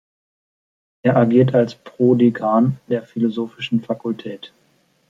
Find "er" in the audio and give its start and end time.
1.03-1.15